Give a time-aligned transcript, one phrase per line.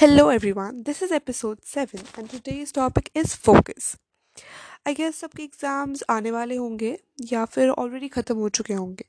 [0.00, 3.98] Hello everyone, this is episode 7 and today's topic is focus.
[4.86, 6.96] I guess सबके exams आने वाले होंगे
[7.32, 9.04] या फिर ऑलरेडी ख़त्म हो चुके होंगे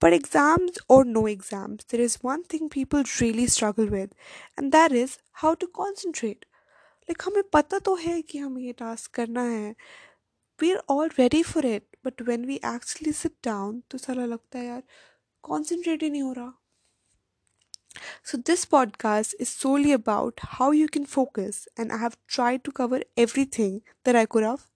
[0.00, 4.10] But exams or no exams, there is one thing people really struggle with
[4.58, 6.44] and that is how to concentrate.
[7.08, 9.74] Like हमें पता तो है कि हमें ये टास्क करना है
[10.58, 14.66] we're all ready for it but when we actually sit down तो सारा लगता है
[14.66, 14.82] यार
[15.52, 16.52] concentrate ही नहीं हो रहा
[18.22, 22.72] So, this podcast is solely about how you can focus, and I have tried to
[22.72, 24.66] cover everything that I could have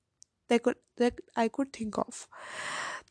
[0.49, 2.29] that could that I could think of.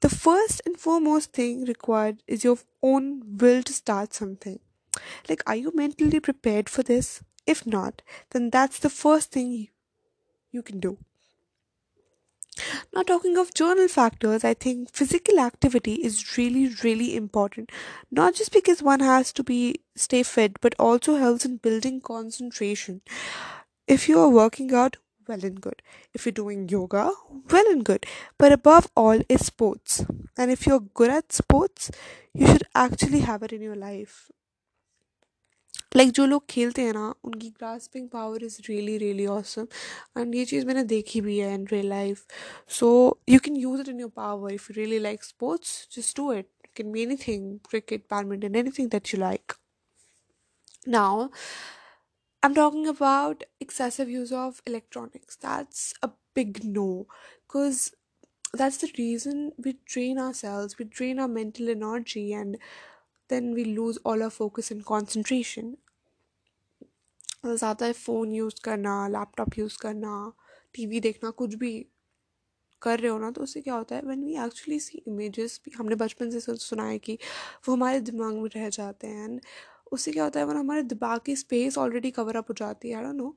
[0.02, 4.60] The first and foremost thing required is your own will to start something.
[5.30, 7.24] Like, are you mentally prepared for this?
[7.48, 8.02] If not,
[8.32, 9.70] then that's the first thing
[10.52, 10.98] you can do.
[12.94, 17.72] Now, talking of journal factors, I think physical activity is really, really important.
[18.12, 23.02] Not just because one has to be stay fit, but also helps in building concentration.
[23.88, 25.82] If you are working out, well and good.
[26.14, 27.12] If you're doing yoga,
[27.52, 28.06] well and good.
[28.38, 30.04] But above all is sports.
[30.36, 31.92] And if you're good at sports,
[32.34, 34.32] you should actually have it in your life.
[35.97, 39.67] Like जो लोग खेलते हैं ना उनकी grasping power is really really awesome
[40.19, 42.25] and ये चीज़ मैंने देखी भी है in real life
[42.79, 42.89] so
[43.29, 46.49] you can use it in your power if you really like sports just do it
[46.75, 49.55] can be anything cricket badminton anything that you like
[50.87, 51.31] now
[52.43, 57.07] i'm talking about excessive use of electronics that's a big no
[57.47, 57.93] because
[58.53, 62.59] that's the reason we train ourselves we train our mental energy and
[63.30, 65.78] then we lose all our focus and concentration.
[67.46, 70.12] ज़्यादा phone use करना laptop use करना
[70.76, 71.72] TV देखना कुछ भी
[72.82, 75.72] कर रहे हो ना तो उससे क्या होता है when we actually see images भी
[75.78, 77.18] हमने बचपन से सुना है कि
[77.68, 79.42] वो हमारे दिमाग में रह जाते हैं एंड
[79.92, 83.14] उससे क्या होता है वन हमारे दिमाग की स्पेस ऑलरेडी कवर अप हो जाती है
[83.14, 83.36] no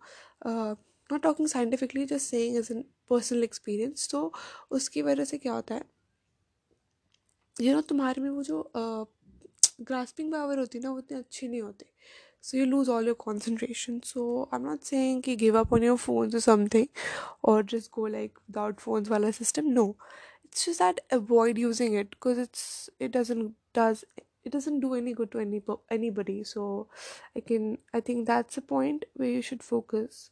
[1.11, 4.33] not talking scientifically just saying as an personal experience तो
[4.71, 5.84] उसकी वजह से क्या होता है
[7.56, 9.06] यू नो तुम्हारे में वो जो uh,
[9.91, 11.87] ग्रास्पिंग पावर होती है ना वो इतनी अच्छी नहीं होती
[12.47, 14.22] so you lose all your concentration so
[14.53, 16.88] i'm not saying ki give up on your phones or something
[17.50, 19.84] or just go like without phones wala system no
[20.44, 22.65] it's just that avoid using it because it's
[23.09, 24.04] it doesn't does
[24.44, 25.62] it doesn't do any good to any
[25.98, 26.66] anybody so
[27.37, 30.31] i can i think that's a point where you should focus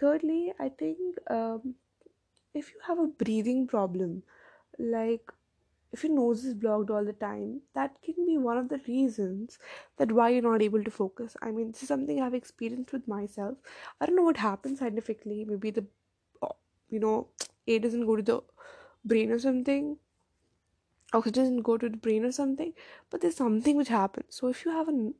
[0.00, 1.74] thirdly i think um,
[2.54, 4.22] if you have a breathing problem
[4.78, 5.32] like
[5.93, 9.59] if your nose is blocked all the time, that can be one of the reasons
[9.97, 11.35] that why you're not able to focus.
[11.41, 13.57] I mean, this is something I've experienced with myself.
[14.01, 15.45] I don't know what happens scientifically.
[15.45, 15.85] Maybe the,
[16.89, 17.27] you know,
[17.67, 18.41] air doesn't go to the
[19.05, 19.97] brain or something.
[21.13, 22.73] Oxygen doesn't go to the brain or something.
[23.11, 24.25] But there's something which happens.
[24.29, 25.11] So if you have a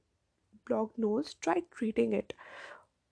[0.68, 2.34] blocked nose, try treating it.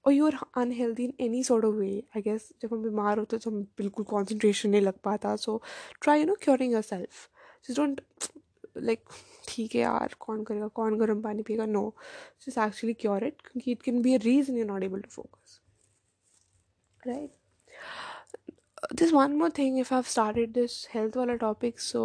[0.05, 3.37] और you are unhealthy in any sort of way I guess जब हम बीमार होते
[3.37, 5.61] तो हम बिल्कुल concentration नहीं लग पाता so
[6.01, 7.27] try you know curing yourself
[7.74, 8.00] don't
[8.76, 9.04] like
[9.48, 11.66] ठीक है यार, कौन करेगा, कौन गर्म पानी पिएगा?
[11.66, 11.92] No
[12.48, 15.60] is actually cure it क्योंकि it can be a reason you not able to focus
[17.00, 17.30] right
[18.94, 22.02] this one more thing if I've started this health वाला topic so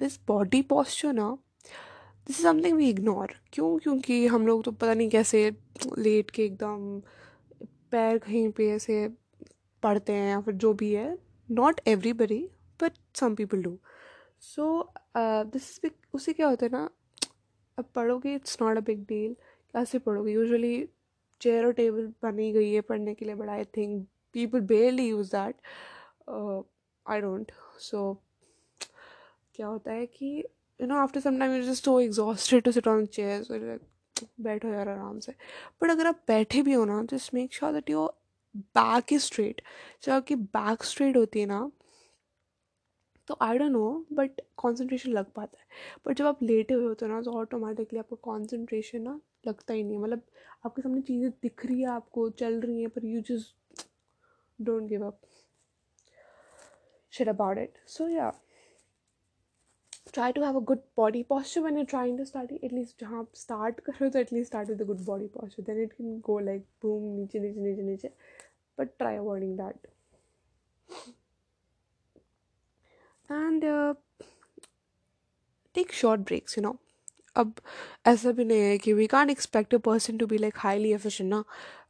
[0.00, 1.30] this body posture ना
[2.26, 3.78] this is something we ignore क्यों?
[3.78, 5.50] क्योंकि हम लोग तो पता नहीं कैसे
[5.98, 7.00] लेट के एकदम
[7.90, 9.06] पैर कहीं पे ऐसे
[9.82, 11.16] पढ़ते हैं या फिर जो भी है.
[11.48, 12.38] Not everybody
[12.80, 13.78] but some people do
[14.42, 16.88] so this is उसे क्या होता है ना,
[17.78, 19.34] अब पढ़ोगे it's not a big deal
[19.74, 20.88] कैसे पढ़ोगे। यूजली
[21.40, 25.30] चेयर और टेबल बनी गई है पढ़ने के लिए but I think people barely use
[25.36, 25.54] that
[27.06, 28.12] I don't so
[29.54, 30.36] क्या होता है कि
[30.80, 33.78] you know after some time you just so exhausted to sit on chair
[34.40, 35.32] बैठो यार आराम से।
[35.82, 38.12] बट अगर आप बैठे भी हो ना just make sure that your
[38.76, 39.60] back is straight
[40.02, 41.70] जब आपकी बैक स्ट्रेट होती है ना
[43.30, 45.66] तो I don't know but concentration लग पाता है।
[46.04, 49.82] पर जब आप लेटे हुए होते हो ना तो ऑटोमेटिकली आपको कॉन्सेंट्रेशन ना लगता ही
[49.82, 50.22] नहीं है। मतलब
[50.66, 53.86] आपके सामने चीज़ें दिख रही है, आपको चल रही हैं, पर you just
[54.58, 55.20] don't give up
[57.12, 58.32] shed about it so yeah
[60.12, 63.30] try to have a good body posture when you trying to start at least जहाँ आप
[63.36, 66.18] स्टार्ट कर रहे हो तो at least start with a good body posture then it can
[66.26, 68.10] go like boom नीचे नीचे नीचे नीचे.
[68.78, 69.86] But try avoiding that
[73.30, 73.94] and uh,
[75.74, 76.76] take short breaks you know.
[77.36, 77.52] अब
[78.06, 81.30] ऐसा भी नहीं है कि we can expect a person to be like highly efficient
[81.30, 81.42] ना।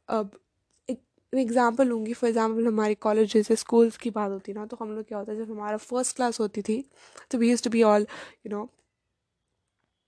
[0.09, 0.31] अब
[0.89, 0.99] एक
[1.33, 5.07] एग्जांपल लूँगी फॉर एग्जांपल हमारे कॉलेज जैसे स्कूल्स की बात होती ना तो हम लोग
[5.07, 6.83] क्या होता है जब हमारा फ़र्स्ट क्लास होती थी
[7.31, 8.07] तो we used to be all
[8.45, 8.69] you know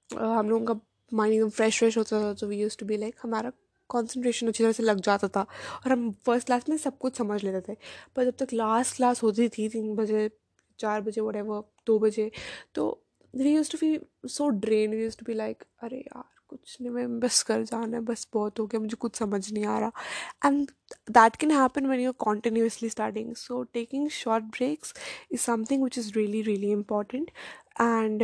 [0.10, 0.80] हम लोगों का
[1.12, 3.52] माइंड एकदम फ्रेश फ्रेश होता था तो we used to be like हमारा
[3.90, 5.42] कॉन्सेंट्रेशन अच्छी तरह से लग जाता था।
[5.86, 7.78] और हम फ़र्स्ट क्लास में सब कुछ समझ लेते थे।
[8.16, 10.30] पर जब तक लास्ट क्लास होती थी तीन बजे
[10.80, 12.30] चार बजे वट एवर दो बजे।
[12.76, 12.88] तो
[13.34, 14.00] we used to be
[14.30, 17.98] so drain we used to be like अरे यार, कुछ नहीं, मैं बस घर जाना
[17.98, 19.92] है, बस बहुत हो गया, मुझे कुछ समझ नहीं आ रहा।
[20.46, 20.72] And
[21.12, 24.94] that can happen when your continuously starting so taking short breaks
[25.32, 27.32] is something which is really really important
[27.82, 28.24] and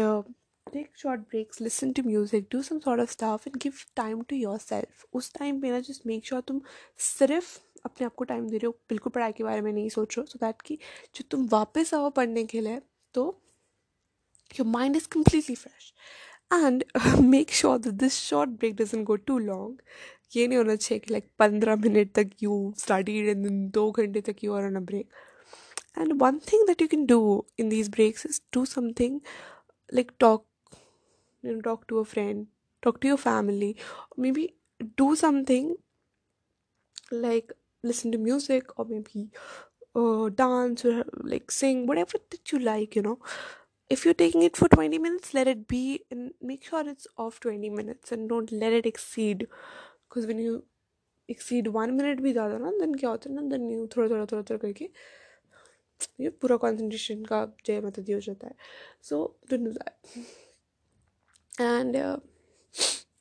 [0.67, 5.05] take short breaks listen to music do some of stuff and give time to yourself
[5.13, 6.61] उस time पे ना just make sure तुम
[6.99, 10.17] सिर्फ़ अपने आप को time दे रहे हो, बिल्कुल पढ़ाई के बारे में नहीं सोच
[10.17, 10.77] रहे हो सो दैट कि
[11.15, 12.81] जब तुम वापस आओ पढ़ने के लिए
[13.13, 13.25] तो
[14.59, 15.93] your mind is completely fresh
[16.53, 16.83] and
[17.23, 19.81] make sure that this short break doesn't go too long
[20.35, 24.53] ये नहीं होना चाहिए कि लाइक पंद्रह मिनट तक यू स्टडी दो घंटे तक you
[24.53, 25.09] are a break
[25.97, 29.19] and one thing that you can do in this breaks is do something
[29.93, 30.45] like talk
[31.43, 32.45] talk to a friend
[32.83, 33.75] talk to your family
[34.31, 34.49] maybe
[34.97, 35.75] do something
[37.13, 39.30] like listen to music or maybe
[39.94, 43.18] uh, dance or like sing whatever that you like you know
[43.90, 47.40] if you're taking it for 20 minutes let it be and make sure it's off
[47.40, 49.46] 20 minutes and don't let it exceed
[50.08, 50.64] because when you
[51.28, 54.26] exceed one minute भी ज़्यादा ना then क्या होता है ना then you थोड़ा थोड़ा
[54.32, 54.88] थोड़ा थोड़ा करके
[56.20, 58.54] ये पूरा कंसंट्रेशन का जय मतलब हो जाता है
[59.08, 59.92] so don't do that
[61.60, 61.96] and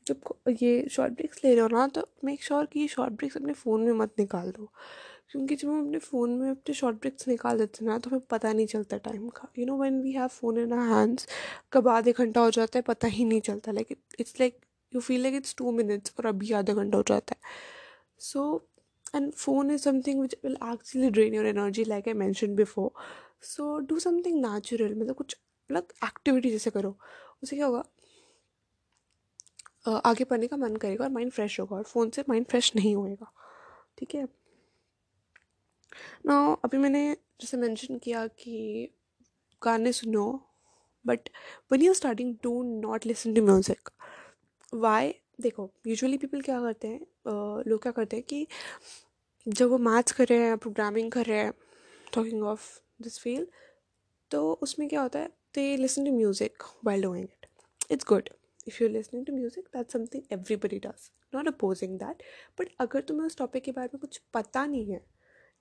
[0.09, 3.37] जब ये शॉर्ट ब्रेक्स ले रहे हो ना तो मेक श्योर कि ये शॉर्ट ब्रेक्स
[3.37, 4.73] अपने फ़ोन में मत निकाल दो।
[5.31, 8.21] क्योंकि जब हम अपने फ़ोन में अपने शॉर्ट ब्रेक्स निकाल देते हैं ना तो हमें
[8.31, 11.29] पता नहीं चलता टाइम का। You know when we have phone in hands
[11.73, 14.59] कब आधे घंटा हो जाता है, पता ही नहीं चलता। Like it's like
[14.95, 17.41] you feel like it's two minutes और अभी आधा घंटा हो जाता है।
[18.19, 18.69] So
[19.17, 22.91] and phone is something which will actually drain your energy, like i mentioned before.
[23.51, 25.37] So, do something natural मतलब कुछ
[25.71, 26.97] अलग एक्टिविटी जैसे करो।
[27.43, 27.85] उससे क्या होगा?
[29.97, 32.95] आगे पढ़ने का मन करेगा और माइंड फ्रेश होगा और फ़ोन से माइंड फ्रेश नहीं
[32.97, 33.33] होएगा।
[33.99, 34.27] ठीक है?
[36.27, 38.89] ना अभी मैंने जैसे मेंशन किया कि
[39.63, 40.27] गाने सुनो
[41.05, 41.29] but
[41.73, 43.89] when you starting do not listen to music
[44.75, 47.01] why देखो यूजुअली पीपल क्या करते हैं
[47.69, 48.47] लोग क्या करते हैं कि
[49.49, 51.53] जब वो मैथ्स कर रहे हैं प्रोग्रामिंग कर रहे हैं
[52.15, 53.49] टॉकिंग ऑफ़ दिस फ़ील्ड
[54.31, 57.47] तो उसमें क्या होता है they listen to music while doing it
[57.91, 58.29] it's good
[58.69, 62.23] if you listening to music that something everybody does not opposing that
[62.61, 65.01] but अगर तुम्हें उस टॉपिक के बारे में कुछ पता नहीं है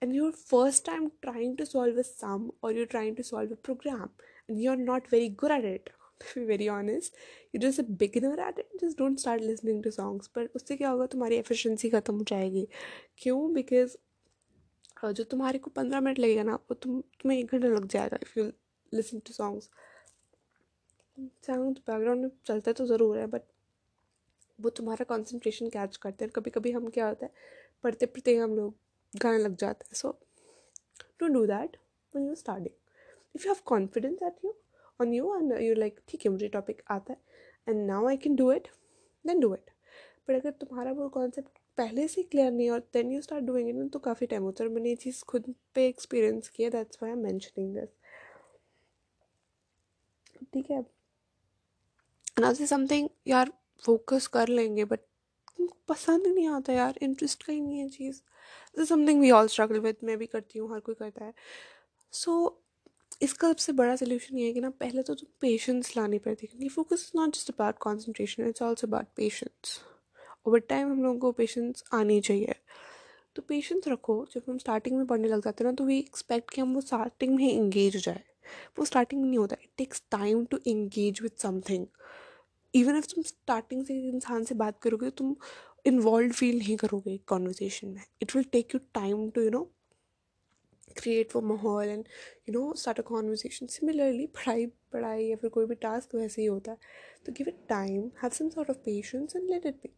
[0.01, 3.56] and you're first time trying to solve a sum or you're trying to solve a
[3.57, 4.09] program
[4.48, 5.89] and you're not very good at it
[6.21, 7.15] to be very honest
[7.51, 10.89] you're just a beginner at it just don't start listening to songs पर उससे क्या
[10.89, 12.68] होगा तुम्हारी efficiency ख़त्म हो जाएगी
[13.18, 13.95] क्यों because
[15.13, 18.39] जो तुम्हारे को पंद्रह मिनट लगेगा ना वो तुम तुम्हें एक घंटा लग जाएगा if
[18.39, 18.45] you
[18.92, 19.69] listen to songs
[21.18, 23.42] song background में चलता तो ज़रूर है बट
[24.60, 27.31] वो तुम्हारा कंसंट्रेशन कैच करते हैं। कभी कभी हम क्या होता है
[27.84, 28.74] पढ़ते पढ़ते हम लोग
[29.14, 30.12] गाने लग जाते हैं। So
[31.19, 31.78] don't do that
[32.14, 32.75] when you starting
[33.36, 34.54] if you have confidence at you
[35.00, 37.19] on you and you like ठीक है, मुझे टॉपिक आता है
[37.68, 38.68] and now I can do it
[39.25, 39.69] then do it
[40.30, 43.92] but अगर तुम्हारा वो कॉन्सेप्ट पहले से क्लियर नहीं और then you start doing it
[43.94, 47.18] तो काफ़ी टाइम होता है। मैंने ये चीज़ खुद पे एक्सपीरियंस किया that's why I
[47.18, 47.90] am mentioning this
[50.54, 50.86] ठीक है?
[52.38, 53.51] ना से समथिंग यार
[53.84, 55.00] फोकस कर लेंगे बट
[55.89, 58.21] पसंद नहीं आता यार इंटरेस्ट का ही नहीं है चीज़.
[58.85, 61.33] Something we all struggle with मैं भी करती हूँ हर कोई करता है।
[62.14, 66.18] सो so, इसका सबसे बड़ा सोल्यूशन ये है कि ना पहले तो तुम पेशेंस लानी
[66.19, 69.80] पड़ती है क्योंकि focus is not just about concentration it's also about patience
[70.47, 72.56] over time हम लोगों को पेशेंस आनी चाहिए।
[73.35, 76.54] तो पेशेंस रखो जब हम स्टार्टिंग में पढ़ने लग जाते हैं ना तो वी एक्सपेक्ट
[76.54, 78.23] कि हम वो स्टार्टिंग में ही इंगेज हो जाए।
[78.80, 81.85] वो स्टार्टिंग में नहीं होता it takes time to engage with something
[82.80, 85.36] even if तुम स्टार्टिंग से इंसान से बात करोगे तो तुम
[85.86, 89.64] इन्वॉल्व फील नहीं करोगे एक कॉन्वर्जेशन में। It will take you time to you know
[90.98, 92.07] create वो माहौल and
[92.50, 96.48] you know start a conversation similarly पढ़ाई पढ़ाई या फिर कोई भी टास्क वैसे ही
[96.48, 96.78] होता है।
[97.26, 99.90] तो give it time have some sort of patience and let it be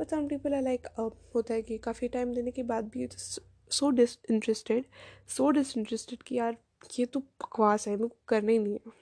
[0.00, 0.86] but some people are like
[1.34, 3.08] होता है कि काफ़ी टाइम देने के बाद भी
[3.70, 4.84] so disinterested
[5.28, 6.56] so disinterested कि यार,
[6.98, 8.92] ये तो बकवास है, मेरे को करना ही नहीं है।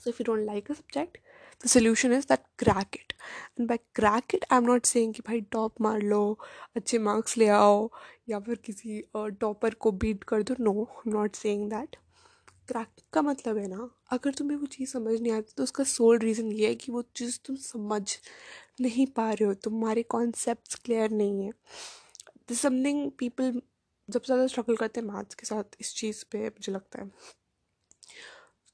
[0.00, 1.18] So if you don't like a subject
[1.60, 3.12] the solution is that crack it
[3.58, 6.38] and by crack it I am not saying कि भाई टॉप मार लो,
[6.76, 7.90] अच्छे मार्क्स ले आओ,
[8.28, 11.96] या फिर किसी टॉपर को बीट कर दो। No I am not saying that
[12.68, 16.18] crack का मतलब है ना, अगर तुम्हें वो चीज़ समझ नहीं आती तो उसका सोल
[16.18, 18.02] रीज़न ये है कि वो चीज़ तुम समझ
[18.80, 21.50] नहीं पा रहे हो। तुम्हारे कॉन्सेप्ट क्लियर नहीं है।
[22.48, 23.60] दिस समथिंग पीपल
[24.08, 27.10] जब ज़्यादा स्ट्रगल करते हैं मैथ्स के साथ, इस चीज़ पे मुझे लगता है।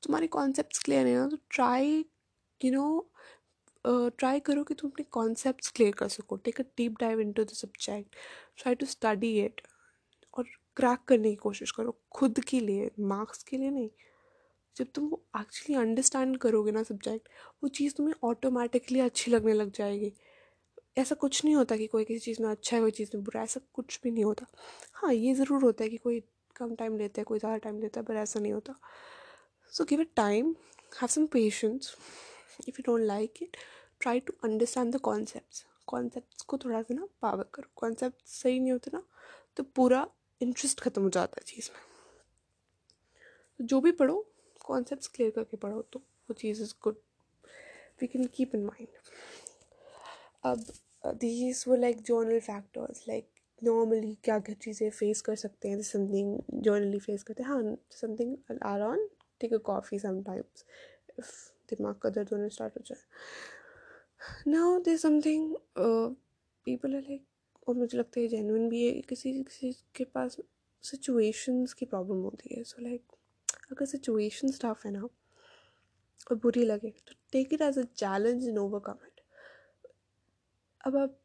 [0.02, 2.04] तुम्हारे कॉन्सेप्ट क्लियर है ना तो ट्राई
[2.64, 3.06] यू नो
[3.84, 7.44] ट्राई करो कि तुम अपने कॉन्सेप्ट क्लियर कर सको। Take a deep dive in to
[7.44, 8.16] the subject
[8.58, 9.60] try to study it
[10.34, 10.44] और
[10.76, 13.88] क्रैक करने की कोशिश करो। खुद के लिए मार्क्स के लिए नहीं।
[14.76, 17.28] जब तुम वो एक्चुअली अंडरस्टैंड करोगे ना सब्जेक्ट
[17.62, 20.12] वो चीज़ तुम्हें ऑटोमेटिकली अच्छी लगने लग जाएगी।
[20.98, 23.42] ऐसा कुछ नहीं होता कि कोई किसी चीज़ में अच्छा है, कोई चीज़ में बुरा
[23.42, 24.46] ऐसा कुछ भी नहीं होता।
[24.94, 26.22] हाँ ये ज़रूर होता है कि कोई
[26.56, 28.74] कम टाइम लेता है, कोई ज़्यादा टाइम लेता है, पर ऐसा नहीं होता।
[29.72, 30.54] So give it time
[30.92, 31.94] have some patience
[32.68, 33.56] if you don't like it
[34.00, 38.72] try to understand the concept concept को थोड़ा सा ना पावर करो। कॉन्सेप्ट सही नहीं
[38.72, 39.02] होते ना
[39.56, 40.06] तो पूरा
[40.40, 41.80] इंटरेस्ट ख़त्म हो जाता है चीज़ में।
[43.58, 44.24] तो जो भी पढ़ो
[44.64, 46.96] कॉन्सेप्ट क्लियर करके पढ़ो तो वो चीज़ is good
[48.00, 48.88] we can keep in mind
[50.44, 50.64] अब
[51.20, 53.28] दीज वो like general factors like
[53.62, 58.36] normally क्या क्या चीज़ें फेस कर सकते हैं समथिंग जर्नली फेस करते हैं। हाँ something
[58.66, 59.08] are on
[59.40, 60.64] take a coffee sometimes
[61.18, 61.32] if
[61.70, 63.02] दिमाग का दर्द होने स्टार्ट हो जाए।
[64.50, 67.24] Now they something people are like
[67.68, 70.36] और मुझे लगता है जेनुइन भी है किसी किसी के पास
[70.84, 76.36] सिचुएशंस की प्रॉब्लम होती है। सो so, लाइक like, अगर सिचुएशन टफ है ना और
[76.36, 79.20] बुरी लगे तो take it as a challenge in overcome it
[80.86, 81.18] अब आप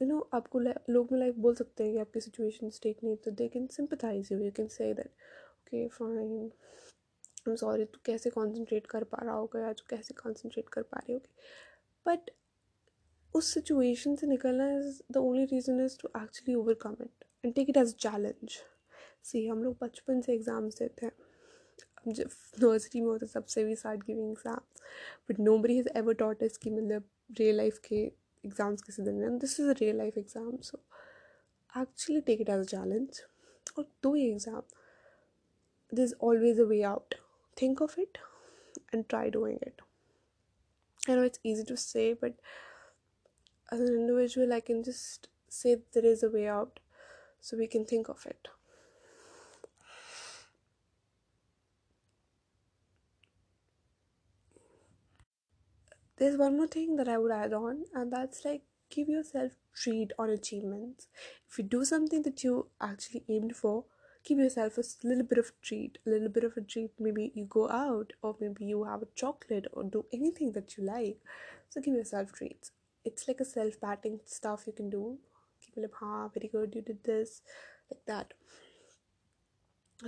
[0.00, 3.30] यू नो आपको लोग में लाइक बोल सकते हैं कि आपकी सिचुएशन ठीक नहीं तो
[3.30, 6.50] they can sympathize you you can say that okay fine
[7.46, 10.82] I am sorry तू कैसे कॉन्सेंट्रेट कर पा रहा होगा या तू कैसे कॉन्सेंट्रेट कर
[10.82, 11.28] पा रही होगी।
[12.06, 12.30] बट
[13.34, 17.70] उस सिचुएशन से निकलना is the only reason is to actually overcome it and take
[17.70, 18.58] it as challenge
[19.24, 21.12] see हम लोग बचपन से एग्ज़ाम्स देते हैं।
[22.08, 22.30] जब
[22.62, 24.60] नर्सरी में होते सबसे भी start giving exam
[25.28, 27.96] but nobody has ever taught इस की मतलब रियल लाइफ के
[28.44, 30.78] एग्ज़ाम्स किसी दिन and this is a real life exam so
[31.72, 33.20] actually take it as a challenge
[33.78, 34.62] और दो ही exam
[35.92, 36.80] is always a way
[37.56, 38.18] think of it
[38.92, 39.80] and try doing it
[41.08, 42.34] i know it's easy to say but
[43.70, 46.80] as an individual i can just say there is a way out
[47.40, 48.48] so we can think of it
[56.16, 60.12] there's one more thing that I would add on, and that's like give yourself treat
[60.18, 61.08] on achievements.
[61.50, 63.84] If you do something that you actually aimed for,
[64.26, 66.90] give yourself a little bit of treat, a little bit of a treat.
[66.98, 70.84] Maybe you go out, or maybe you have a chocolate, or do anything that you
[70.84, 71.18] like.
[71.68, 72.72] So give yourself treats.
[73.04, 75.18] It's like a self patting stuff you can do.
[75.60, 77.40] Keep like, ah, very good, you did this,
[77.90, 78.34] like that.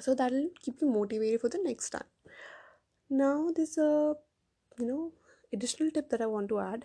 [0.01, 2.11] So that'll keep you motivated for the next time.
[3.09, 4.15] Now there's a
[4.79, 5.13] you know
[5.53, 6.85] additional tip that I want to add,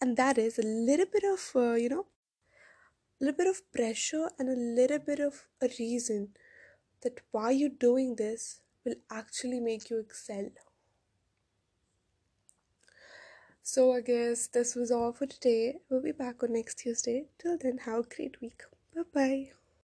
[0.00, 2.06] and that is a little bit of uh, you know,
[3.20, 6.30] a little bit of pressure and a little bit of a reason
[7.02, 10.50] that why you're doing this will actually make you excel.
[13.62, 15.78] So I guess this was all for today.
[15.90, 17.26] We'll be back on next Tuesday.
[17.38, 18.62] Till then, have a great week.
[18.94, 19.65] Bye bye.